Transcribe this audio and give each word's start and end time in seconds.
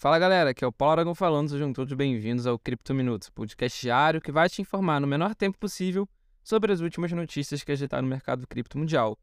Fala 0.00 0.18
galera, 0.18 0.48
aqui 0.48 0.64
é 0.64 0.66
o 0.66 0.72
Paulo 0.72 0.92
Aragão 0.92 1.14
falando, 1.14 1.50
sejam 1.50 1.74
todos 1.74 1.92
bem-vindos 1.92 2.46
ao 2.46 2.58
Cripto 2.58 2.94
Minutos, 2.94 3.28
podcast 3.28 3.78
diário 3.78 4.18
que 4.18 4.32
vai 4.32 4.48
te 4.48 4.62
informar 4.62 4.98
no 4.98 5.06
menor 5.06 5.34
tempo 5.34 5.58
possível 5.58 6.08
sobre 6.42 6.72
as 6.72 6.80
últimas 6.80 7.12
notícias 7.12 7.62
que 7.62 7.70
agitaram 7.70 8.04
no 8.04 8.08
mercado 8.08 8.46
cripto 8.46 8.78
mundial. 8.78 9.18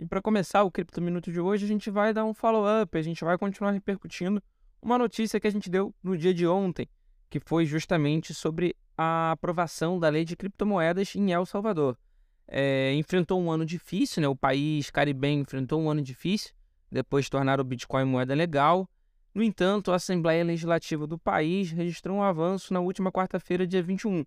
E 0.00 0.06
para 0.06 0.22
começar 0.22 0.62
o 0.62 0.70
Cripto 0.70 1.02
Minuto 1.02 1.30
de 1.30 1.38
hoje, 1.38 1.66
a 1.66 1.68
gente 1.68 1.90
vai 1.90 2.14
dar 2.14 2.24
um 2.24 2.32
follow-up, 2.32 2.96
a 2.96 3.02
gente 3.02 3.22
vai 3.22 3.36
continuar 3.36 3.72
repercutindo 3.72 4.42
uma 4.80 4.96
notícia 4.96 5.38
que 5.38 5.46
a 5.46 5.50
gente 5.50 5.68
deu 5.68 5.94
no 6.02 6.16
dia 6.16 6.32
de 6.32 6.46
ontem, 6.46 6.88
que 7.28 7.38
foi 7.38 7.66
justamente 7.66 8.32
sobre 8.32 8.74
a 8.96 9.32
aprovação 9.32 10.00
da 10.00 10.08
lei 10.08 10.24
de 10.24 10.34
criptomoedas 10.34 11.14
em 11.14 11.30
El 11.30 11.44
Salvador. 11.44 11.94
É, 12.48 12.94
enfrentou 12.94 13.38
um 13.38 13.50
ano 13.50 13.66
difícil, 13.66 14.22
né? 14.22 14.28
o 14.28 14.34
país 14.34 14.88
caribenho 14.88 15.42
enfrentou 15.42 15.78
um 15.78 15.90
ano 15.90 16.00
difícil, 16.00 16.54
depois 16.90 17.26
de 17.26 17.30
tornar 17.30 17.60
o 17.60 17.64
Bitcoin 17.64 18.06
moeda 18.06 18.34
legal. 18.34 18.88
No 19.34 19.42
entanto, 19.42 19.92
a 19.92 19.96
Assembleia 19.96 20.44
Legislativa 20.44 21.06
do 21.06 21.18
país 21.18 21.70
registrou 21.70 22.18
um 22.18 22.22
avanço 22.22 22.72
na 22.72 22.80
última 22.80 23.10
quarta-feira, 23.10 23.66
dia 23.66 23.82
21, 23.82 24.24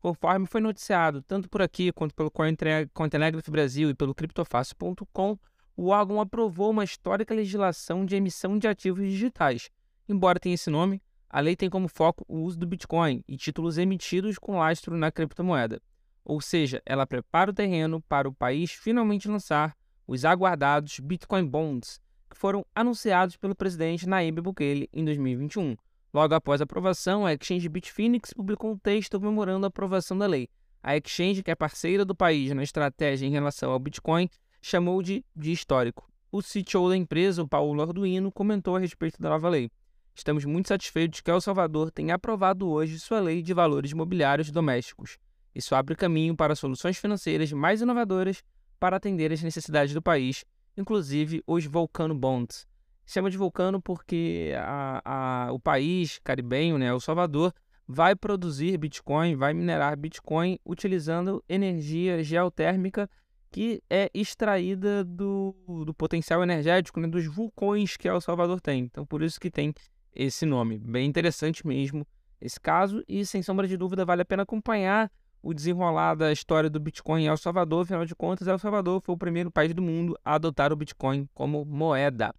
Conforme 0.00 0.46
foi 0.46 0.60
noticiado 0.60 1.20
tanto 1.22 1.48
por 1.48 1.60
aqui 1.60 1.92
quanto 1.92 2.14
pelo 2.14 2.30
Cointelegraph 2.30 3.48
Brasil 3.48 3.90
e 3.90 3.94
pelo 3.94 4.14
criptofácil.com, 4.14 5.36
o 5.76 5.88
órgão 5.88 6.20
aprovou 6.20 6.70
uma 6.70 6.84
histórica 6.84 7.34
legislação 7.34 8.06
de 8.06 8.14
emissão 8.14 8.58
de 8.58 8.68
ativos 8.68 9.08
digitais. 9.08 9.70
Embora 10.08 10.38
tenha 10.38 10.54
esse 10.54 10.70
nome, 10.70 11.02
a 11.28 11.40
lei 11.40 11.56
tem 11.56 11.68
como 11.68 11.88
foco 11.88 12.24
o 12.28 12.42
uso 12.42 12.58
do 12.58 12.66
Bitcoin 12.66 13.24
e 13.26 13.36
títulos 13.36 13.76
emitidos 13.76 14.38
com 14.38 14.58
lastro 14.58 14.96
na 14.96 15.10
criptomoeda. 15.10 15.82
Ou 16.24 16.40
seja, 16.40 16.80
ela 16.86 17.06
prepara 17.06 17.50
o 17.50 17.54
terreno 17.54 18.00
para 18.02 18.28
o 18.28 18.34
país 18.34 18.70
finalmente 18.70 19.28
lançar 19.28 19.76
os 20.06 20.24
aguardados 20.24 21.00
Bitcoin 21.00 21.44
Bonds, 21.44 22.00
que 22.28 22.36
foram 22.36 22.64
anunciados 22.74 23.36
pelo 23.36 23.54
presidente 23.54 24.08
Nayib 24.08 24.40
Bukele 24.40 24.88
em 24.92 25.04
2021. 25.04 25.76
Logo 26.12 26.34
após 26.34 26.60
a 26.60 26.64
aprovação, 26.64 27.26
a 27.26 27.34
exchange 27.34 27.68
Bitfinex 27.68 28.32
publicou 28.32 28.72
um 28.72 28.78
texto 28.78 29.18
comemorando 29.18 29.66
a 29.66 29.68
aprovação 29.68 30.16
da 30.16 30.26
lei. 30.26 30.48
A 30.82 30.96
exchange, 30.96 31.42
que 31.42 31.50
é 31.50 31.54
parceira 31.54 32.04
do 32.04 32.14
país 32.14 32.52
na 32.52 32.62
estratégia 32.62 33.26
em 33.26 33.30
relação 33.30 33.70
ao 33.70 33.78
Bitcoin, 33.78 34.28
chamou 34.60 35.02
de, 35.02 35.24
de 35.34 35.52
histórico. 35.52 36.10
O 36.30 36.42
CTO 36.42 36.88
da 36.88 36.96
empresa, 36.96 37.42
o 37.42 37.48
Paulo 37.48 37.80
Arduino, 37.80 38.30
comentou 38.30 38.76
a 38.76 38.78
respeito 38.78 39.20
da 39.20 39.28
nova 39.28 39.48
lei. 39.48 39.70
Estamos 40.14 40.44
muito 40.44 40.68
satisfeitos 40.68 41.20
que 41.20 41.30
El 41.30 41.40
Salvador 41.40 41.90
tenha 41.90 42.14
aprovado 42.14 42.68
hoje 42.68 42.98
sua 42.98 43.20
lei 43.20 43.40
de 43.40 43.54
valores 43.54 43.92
imobiliários 43.92 44.50
domésticos. 44.50 45.16
Isso 45.54 45.74
abre 45.74 45.94
caminho 45.94 46.36
para 46.36 46.54
soluções 46.54 46.98
financeiras 46.98 47.52
mais 47.52 47.80
inovadoras 47.80 48.42
para 48.78 48.96
atender 48.96 49.32
as 49.32 49.42
necessidades 49.42 49.94
do 49.94 50.02
país, 50.02 50.44
inclusive 50.78 51.42
os 51.46 51.66
Volcano 51.66 52.14
Bonds, 52.14 52.66
chama 53.04 53.30
de 53.30 53.36
vulcano 53.36 53.82
porque 53.82 54.52
a, 54.56 55.02
a, 55.48 55.52
o 55.52 55.58
país 55.58 56.20
caribenho, 56.22 56.78
né, 56.78 56.88
El 56.88 57.00
Salvador, 57.00 57.52
vai 57.86 58.14
produzir 58.14 58.78
Bitcoin, 58.78 59.34
vai 59.34 59.52
minerar 59.52 59.96
Bitcoin 59.96 60.58
utilizando 60.64 61.42
energia 61.48 62.22
geotérmica 62.22 63.10
que 63.50 63.82
é 63.88 64.10
extraída 64.12 65.02
do, 65.02 65.54
do 65.86 65.94
potencial 65.94 66.42
energético, 66.42 67.00
né, 67.00 67.08
dos 67.08 67.26
vulcões 67.26 67.96
que 67.96 68.08
El 68.08 68.20
Salvador 68.20 68.60
tem. 68.60 68.80
Então, 68.84 69.06
por 69.06 69.22
isso 69.22 69.40
que 69.40 69.50
tem 69.50 69.74
esse 70.14 70.44
nome. 70.44 70.78
Bem 70.78 71.08
interessante 71.08 71.66
mesmo 71.66 72.06
esse 72.40 72.60
caso 72.60 73.02
e, 73.08 73.24
sem 73.24 73.42
sombra 73.42 73.66
de 73.66 73.76
dúvida, 73.76 74.04
vale 74.04 74.22
a 74.22 74.24
pena 74.24 74.42
acompanhar 74.42 75.10
o 75.48 75.54
desenrolar 75.54 76.14
da 76.14 76.30
história 76.30 76.68
do 76.68 76.78
Bitcoin 76.78 77.22
em 77.22 77.26
El 77.26 77.36
Salvador. 77.38 77.82
Afinal 77.82 78.04
de 78.04 78.14
contas, 78.14 78.46
El 78.46 78.58
Salvador 78.58 79.00
foi 79.00 79.14
o 79.14 79.18
primeiro 79.18 79.50
país 79.50 79.72
do 79.72 79.80
mundo 79.80 80.14
a 80.22 80.34
adotar 80.34 80.74
o 80.74 80.76
Bitcoin 80.76 81.26
como 81.32 81.64
moeda. 81.64 82.34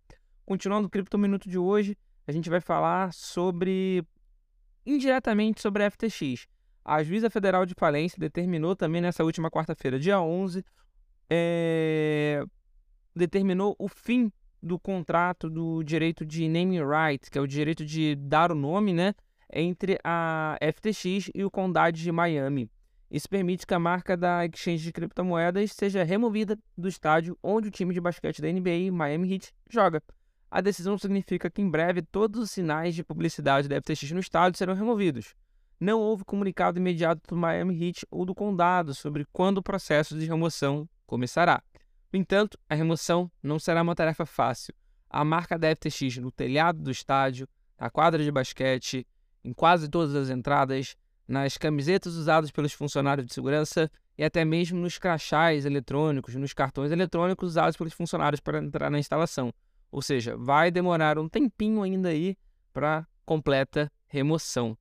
Continuando 0.45 0.85
o 0.85 0.89
Cripto 0.91 1.17
Minuto 1.17 1.49
de 1.49 1.57
hoje, 1.57 1.97
a 2.27 2.31
gente 2.31 2.51
vai 2.51 2.61
falar 2.61 3.11
sobre, 3.11 4.05
indiretamente, 4.85 5.59
sobre 5.59 5.83
a 5.83 5.89
FTX. 5.89 6.47
A 6.85 7.01
Juíza 7.01 7.31
Federal 7.31 7.65
de 7.65 7.73
Falência 7.73 8.19
determinou 8.19 8.75
também 8.75 9.01
nessa 9.01 9.23
última 9.23 9.49
quarta-feira, 9.49 9.99
dia 9.99 10.21
11, 10.21 10.63
é... 11.27 12.43
determinou 13.15 13.75
o 13.79 13.87
fim 13.87 14.31
do 14.61 14.77
contrato 14.77 15.49
do 15.49 15.81
direito 15.81 16.23
de 16.23 16.47
naming 16.47 16.83
right, 16.83 17.31
que 17.31 17.39
é 17.39 17.41
o 17.41 17.47
direito 17.47 17.83
de 17.83 18.15
dar 18.15 18.51
o 18.51 18.55
nome, 18.55 18.93
né, 18.93 19.15
entre 19.51 19.97
a 20.03 20.59
FTX 20.61 21.31
e 21.33 21.43
o 21.43 21.49
Condado 21.49 21.97
de 21.97 22.11
Miami. 22.11 22.69
Isso 23.09 23.27
permite 23.27 23.65
que 23.65 23.73
a 23.73 23.79
marca 23.79 24.15
da 24.15 24.45
exchange 24.45 24.83
de 24.83 24.91
criptomoedas 24.91 25.71
seja 25.71 26.03
removida 26.03 26.57
do 26.77 26.87
estádio 26.87 27.37
onde 27.41 27.67
o 27.67 27.71
time 27.71 27.93
de 27.93 27.99
basquete 27.99 28.41
da 28.41 28.51
NBA, 28.51 28.91
Miami 28.91 29.33
Heat, 29.33 29.51
joga. 29.67 30.03
A 30.51 30.61
decisão 30.61 30.97
significa 30.97 31.49
que 31.49 31.61
em 31.61 31.69
breve 31.69 32.01
todos 32.03 32.39
os 32.39 32.51
sinais 32.51 32.93
de 32.93 33.03
publicidade 33.03 33.67
da 33.67 33.81
FTX 33.81 34.11
no 34.11 34.19
estado 34.19 34.55
serão 34.55 34.75
removidos. 34.75 35.35
Não 35.79 35.99
houve 35.99 36.23
comunicado 36.23 36.77
imediato 36.77 37.21
do 37.27 37.35
Miami 37.35 37.83
Heat 37.83 38.05
ou 38.11 38.25
do 38.25 38.35
condado 38.35 38.93
sobre 38.93 39.25
quando 39.31 39.59
o 39.59 39.63
processo 39.63 40.17
de 40.17 40.25
remoção 40.25 40.87
começará. 41.07 41.63
No 42.11 42.19
entanto, 42.19 42.59
a 42.69 42.75
remoção 42.75 43.31
não 43.41 43.57
será 43.57 43.81
uma 43.81 43.95
tarefa 43.95 44.25
fácil. 44.25 44.73
A 45.09 45.23
marca 45.23 45.57
da 45.57 45.73
FTX 45.75 46.17
no 46.17 46.31
telhado 46.31 46.79
do 46.81 46.91
estádio, 46.91 47.47
na 47.79 47.89
quadra 47.89 48.23
de 48.23 48.31
basquete, 48.31 49.07
em 49.43 49.53
quase 49.53 49.87
todas 49.87 50.13
as 50.15 50.29
entradas, 50.29 50.95
nas 51.29 51.57
camisetas 51.57 52.15
usadas 52.15 52.49
pelos 52.49 52.73
funcionários 52.73 53.27
de 53.27 53.33
segurança 53.33 53.89
e 54.17 54.23
até 54.23 54.43
mesmo 54.43 54.79
nos 54.79 54.97
crachás 54.97 55.63
eletrônicos, 55.63 56.33
nos 56.33 56.53
cartões 56.53 56.91
eletrônicos 56.91 57.49
usados 57.49 57.77
pelos 57.77 57.93
funcionários 57.93 58.39
para 58.39 58.57
entrar 58.57 58.89
na 58.89 58.97
instalação. 58.97 59.53
Ou 59.91 60.01
seja, 60.01 60.35
vai 60.35 60.71
demorar 60.71 61.19
um 61.19 61.29
tempinho 61.29 61.83
ainda 61.83 62.09
aí 62.09 62.35
para 62.73 63.07
completa 63.25 63.91
remoção. 64.07 64.75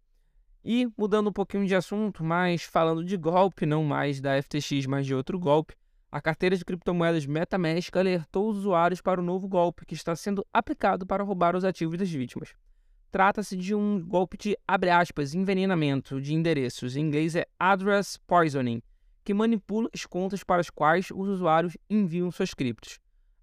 E 0.64 0.88
mudando 0.96 1.28
um 1.28 1.32
pouquinho 1.32 1.66
de 1.66 1.74
assunto, 1.74 2.24
mas 2.24 2.62
falando 2.62 3.04
de 3.04 3.16
golpe, 3.18 3.66
não 3.66 3.84
mais 3.84 4.18
da 4.18 4.42
FTX, 4.42 4.86
mas 4.86 5.06
de 5.06 5.14
outro 5.14 5.38
golpe, 5.38 5.74
a 6.10 6.18
carteira 6.20 6.56
de 6.56 6.64
criptomoedas 6.64 7.26
MetaMask 7.26 7.94
alertou 7.94 8.48
os 8.48 8.56
usuários 8.58 9.02
para 9.02 9.20
o 9.20 9.24
novo 9.24 9.46
golpe 9.46 9.84
que 9.84 9.94
está 9.94 10.16
sendo 10.16 10.46
aplicado 10.50 11.06
para 11.06 11.22
roubar 11.22 11.54
os 11.54 11.64
ativos 11.64 11.98
das 11.98 12.10
vítimas. 12.10 12.54
Trata-se 13.10 13.56
de 13.56 13.74
um 13.74 14.00
golpe 14.00 14.36
de, 14.36 14.56
abre 14.66 14.90
aspas, 14.90 15.34
envenenamento 15.34 16.20
de 16.20 16.34
endereços, 16.34 16.96
em 16.96 17.00
inglês 17.00 17.34
é 17.34 17.46
address 17.58 18.18
poisoning, 18.26 18.82
que 19.24 19.32
manipula 19.32 19.88
as 19.94 20.04
contas 20.04 20.44
para 20.44 20.60
as 20.60 20.68
quais 20.68 21.10
os 21.10 21.28
usuários 21.28 21.76
enviam 21.88 22.30
suas 22.30 22.52
criptos. 22.52 22.98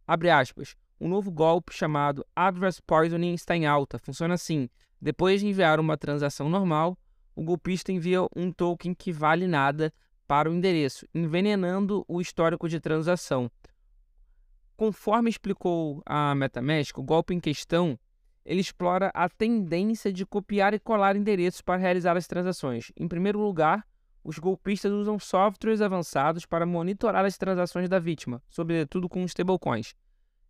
Abre 0.08 0.30
aspas, 0.30 0.76
um 1.00 1.08
novo 1.08 1.32
golpe 1.32 1.74
chamado 1.74 2.26
Address 2.36 2.80
Poisoning 2.80 3.34
está 3.34 3.56
em 3.56 3.66
alta. 3.66 4.00
Funciona 4.00 4.36
assim: 4.36 4.70
depois 5.02 5.42
de 5.42 5.48
enviar 5.48 5.80
uma 5.80 5.98
transação 5.98 6.48
normal, 6.48 6.98
o 7.36 7.44
golpista 7.44 7.92
envia 7.92 8.22
um 8.36 8.52
token 8.52 8.94
que 8.94 9.12
vale 9.12 9.48
nada 9.48 9.94
para 10.28 10.50
o 10.50 10.54
endereço, 10.54 11.06
envenenando 11.14 12.06
o 12.08 12.22
histórico 12.22 12.70
de 12.70 12.80
transação. 12.80 13.52
Conforme 14.78 15.30
explicou 15.30 16.02
a 16.06 16.34
MetaMask, 16.36 16.98
o 16.98 17.04
golpe 17.04 17.34
em 17.34 17.40
questão 17.40 18.00
ele 18.46 18.62
explora 18.62 19.12
a 19.14 19.28
tendência 19.28 20.14
de 20.14 20.26
copiar 20.26 20.74
e 20.74 20.80
colar 20.80 21.16
endereços 21.16 21.62
para 21.62 21.80
realizar 21.80 22.16
as 22.16 22.28
transações. 22.28 22.92
Em 22.96 23.08
primeiro 23.08 23.40
lugar, 23.40 23.84
os 24.24 24.38
golpistas 24.38 24.92
usam 24.92 25.18
softwares 25.18 25.82
avançados 25.82 26.46
para 26.46 26.66
monitorar 26.66 27.26
as 27.26 27.38
transações 27.38 27.90
da 27.90 28.00
vítima, 28.00 28.42
sobretudo 28.48 29.10
com 29.10 29.26
stablecoins. 29.26 29.96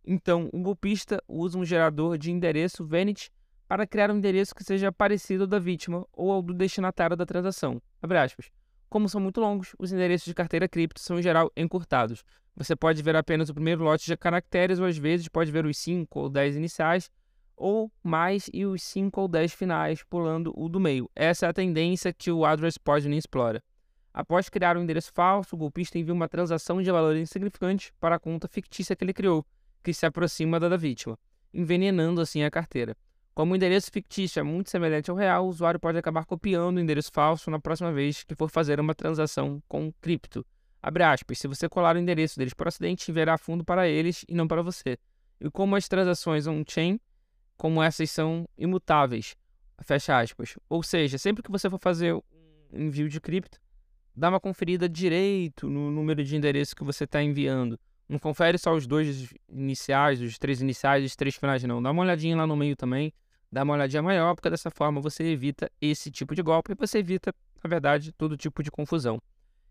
Então, 0.04 0.48
o 0.52 0.60
golpista 0.60 1.22
usa 1.26 1.58
um 1.58 1.64
gerador 1.64 2.16
de 2.18 2.30
endereço 2.30 2.86
Vanity 2.86 3.30
para 3.66 3.86
criar 3.86 4.10
um 4.10 4.18
endereço 4.18 4.54
que 4.54 4.62
seja 4.62 4.92
parecido 4.92 5.44
ao 5.44 5.48
da 5.48 5.58
vítima 5.58 6.06
ou 6.12 6.30
ao 6.30 6.42
do 6.42 6.54
destinatário 6.54 7.16
da 7.16 7.26
transação. 7.26 7.82
Como 8.88 9.08
são 9.08 9.20
muito 9.20 9.40
longos, 9.40 9.74
os 9.78 9.92
endereços 9.92 10.26
de 10.26 10.34
carteira 10.34 10.68
cripto 10.68 11.00
são 11.00 11.18
em 11.18 11.22
geral 11.22 11.50
encurtados. 11.56 12.22
Você 12.54 12.76
pode 12.76 13.02
ver 13.02 13.16
apenas 13.16 13.48
o 13.48 13.54
primeiro 13.54 13.82
lote 13.82 14.06
de 14.06 14.16
caracteres 14.16 14.78
ou 14.78 14.86
às 14.86 14.96
vezes 14.96 15.28
pode 15.28 15.50
ver 15.50 15.66
os 15.66 15.76
5 15.76 16.20
ou 16.20 16.28
10 16.30 16.56
iniciais 16.56 17.10
ou 17.56 17.90
mais 18.02 18.50
e 18.52 18.66
os 18.66 18.82
5 18.82 19.20
ou 19.20 19.28
10 19.28 19.52
finais, 19.52 20.02
pulando 20.02 20.52
o 20.56 20.68
do 20.68 20.78
meio. 20.78 21.10
Essa 21.14 21.46
é 21.46 21.48
a 21.48 21.52
tendência 21.52 22.12
que 22.12 22.30
o 22.30 22.44
Address 22.44 22.78
Poisoning 22.78 23.16
explora. 23.16 23.62
Após 24.12 24.48
criar 24.48 24.76
um 24.76 24.82
endereço 24.82 25.12
falso, 25.12 25.54
o 25.54 25.58
golpista 25.58 25.98
envia 25.98 26.14
uma 26.14 26.28
transação 26.28 26.82
de 26.82 26.90
valor 26.90 27.16
insignificante 27.16 27.92
para 28.00 28.16
a 28.16 28.18
conta 28.18 28.48
fictícia 28.48 28.96
que 28.96 29.04
ele 29.04 29.12
criou 29.12 29.44
que 29.86 29.94
se 29.94 30.04
aproxima 30.04 30.58
da 30.58 30.68
da 30.68 30.76
vítima, 30.76 31.16
envenenando 31.54 32.20
assim 32.20 32.42
a 32.42 32.50
carteira. 32.50 32.96
Como 33.32 33.52
o 33.52 33.56
endereço 33.56 33.88
fictício 33.92 34.40
é 34.40 34.42
muito 34.42 34.68
semelhante 34.68 35.12
ao 35.12 35.16
real, 35.16 35.46
o 35.46 35.48
usuário 35.48 35.78
pode 35.78 35.96
acabar 35.96 36.24
copiando 36.24 36.78
o 36.78 36.80
endereço 36.80 37.10
falso 37.12 37.52
na 37.52 37.60
próxima 37.60 37.92
vez 37.92 38.24
que 38.24 38.34
for 38.34 38.50
fazer 38.50 38.80
uma 38.80 38.96
transação 38.96 39.62
com 39.68 39.92
cripto. 40.00 40.44
Abre 40.82 41.04
aspas, 41.04 41.38
se 41.38 41.46
você 41.46 41.68
colar 41.68 41.94
o 41.94 41.98
endereço 42.00 42.36
deles 42.36 42.52
por 42.52 42.66
acidente, 42.66 43.12
enviará 43.12 43.38
fundo 43.38 43.64
para 43.64 43.86
eles 43.86 44.24
e 44.28 44.34
não 44.34 44.48
para 44.48 44.60
você. 44.60 44.98
E 45.40 45.48
como 45.50 45.76
as 45.76 45.86
transações 45.86 46.48
on-chain, 46.48 46.98
como 47.56 47.82
essas 47.82 48.10
são 48.10 48.48
imutáveis, 48.56 49.36
fecha 49.82 50.18
aspas. 50.18 50.56
Ou 50.68 50.82
seja, 50.82 51.18
sempre 51.18 51.42
que 51.42 51.50
você 51.50 51.68
for 51.70 51.78
fazer 51.78 52.14
um 52.14 52.22
envio 52.72 53.08
de 53.08 53.20
cripto, 53.20 53.58
dá 54.14 54.28
uma 54.28 54.40
conferida 54.40 54.88
direito 54.88 55.68
no 55.68 55.90
número 55.90 56.24
de 56.24 56.36
endereço 56.36 56.74
que 56.74 56.84
você 56.84 57.04
está 57.04 57.22
enviando. 57.22 57.78
Não 58.08 58.18
confere 58.18 58.56
só 58.56 58.74
os 58.74 58.86
dois 58.86 59.34
iniciais, 59.48 60.20
os 60.20 60.38
três 60.38 60.60
iniciais 60.60 61.02
e 61.02 61.06
os 61.06 61.16
três 61.16 61.34
finais, 61.34 61.62
não. 61.64 61.82
Dá 61.82 61.90
uma 61.90 62.02
olhadinha 62.02 62.36
lá 62.36 62.46
no 62.46 62.56
meio 62.56 62.76
também. 62.76 63.12
dar 63.50 63.64
uma 63.64 63.74
olhadinha 63.74 64.02
maior, 64.02 64.34
porque 64.34 64.50
dessa 64.50 64.70
forma 64.70 65.00
você 65.00 65.24
evita 65.24 65.70
esse 65.80 66.10
tipo 66.10 66.34
de 66.34 66.42
golpe 66.42 66.72
e 66.72 66.74
você 66.74 66.98
evita, 66.98 67.34
na 67.62 67.68
verdade, 67.68 68.12
todo 68.12 68.36
tipo 68.36 68.62
de 68.62 68.70
confusão. 68.70 69.20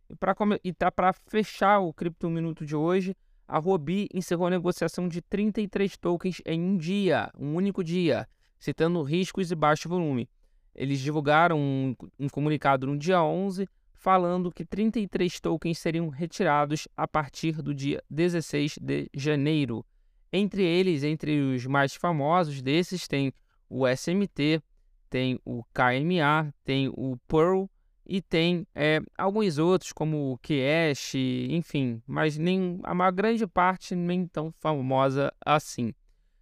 E 0.09 0.15
para 0.15 0.35
tá 0.77 0.91
para 0.91 1.13
fechar 1.13 1.79
o 1.79 1.93
Cripto 1.93 2.29
Minuto 2.29 2.65
de 2.65 2.75
hoje, 2.75 3.15
a 3.47 3.59
Robi 3.59 4.07
encerrou 4.13 4.47
a 4.47 4.50
negociação 4.50 5.07
de 5.07 5.21
33 5.21 5.97
tokens 5.97 6.42
em 6.45 6.62
um 6.62 6.77
dia, 6.77 7.31
um 7.38 7.56
único 7.56 7.83
dia, 7.83 8.27
citando 8.59 9.01
riscos 9.03 9.51
e 9.51 9.56
baixo 9.56 9.88
volume. 9.88 10.30
Eles 10.74 11.00
divulgaram 11.00 11.59
um, 11.59 11.95
um 12.19 12.27
comunicado 12.27 12.88
no 12.88 12.97
dia 12.97 13.21
11 13.21 13.68
falando 13.94 14.51
que 14.51 14.65
33 14.65 15.39
tokens 15.39 15.77
seriam 15.77 16.09
retirados 16.09 16.88
a 16.95 17.07
partir 17.07 17.62
do 17.62 17.74
dia 17.74 18.03
16 18.09 18.77
de 18.81 19.09
janeiro. 19.15 19.86
Entre 20.31 20.63
eles, 20.63 21.03
entre 21.03 21.39
os 21.39 21.65
mais 21.65 21.95
famosos 21.95 22.62
desses, 22.62 23.07
tem 23.07 23.33
o 23.69 23.88
SMT, 23.88 24.62
tem 25.09 25.39
o 25.45 25.63
KMA, 25.74 26.53
tem 26.63 26.89
o 26.89 27.18
Pearl 27.27 27.65
e 28.05 28.21
tem 28.21 28.67
é, 28.75 28.99
alguns 29.17 29.57
outros 29.57 29.91
como 29.91 30.33
o 30.33 30.37
Cash, 30.37 31.15
enfim, 31.49 32.01
mas 32.05 32.37
nem 32.37 32.79
a 32.83 33.11
grande 33.11 33.47
parte 33.47 33.95
nem 33.95 34.27
tão 34.27 34.51
famosa 34.51 35.33
assim. 35.43 35.93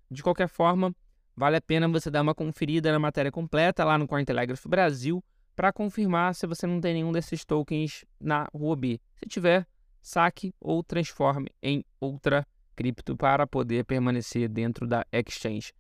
De 0.10 0.22
qualquer 0.22 0.48
forma, 0.48 0.94
vale 1.36 1.58
a 1.58 1.62
pena 1.62 1.88
você 1.88 2.12
dar 2.12 2.22
uma 2.22 2.36
conferida 2.36 2.92
na 2.92 3.00
matéria 3.00 3.32
completa 3.32 3.84
lá 3.84 3.98
no 3.98 4.08
Cointelegraph 4.08 4.66
Brasil 4.68 5.24
para 5.56 5.72
confirmar 5.72 6.36
se 6.36 6.46
você 6.46 6.68
não 6.68 6.82
tem 6.82 6.96
nenhum 6.96 7.12
desses 7.12 7.46
tokens 7.46 8.04
na 8.20 8.48
Huobi. 8.54 9.00
Se 9.16 9.26
tiver, 9.28 9.68
saque 10.02 10.54
ou 10.60 10.84
transforme 10.84 11.50
em 11.62 11.86
outra 12.00 12.46
cripto 12.76 13.16
para 13.16 13.48
poder 13.48 13.86
permanecer 13.86 14.50
dentro 14.50 14.88
da 14.88 15.06
exchange. 15.12 15.72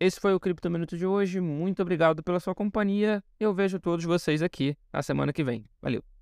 Esse 0.00 0.20
foi 0.20 0.32
o 0.32 0.38
Cripto 0.38 0.70
Minuto 0.70 0.96
de 0.96 1.04
hoje. 1.04 1.40
Muito 1.40 1.82
obrigado 1.82 2.22
pela 2.22 2.38
sua 2.38 2.54
companhia. 2.54 3.22
Eu 3.40 3.52
vejo 3.52 3.80
todos 3.80 4.04
vocês 4.04 4.42
aqui 4.42 4.76
na 4.92 5.02
semana 5.02 5.32
que 5.32 5.42
vem. 5.42 5.64
Valeu! 5.82 6.17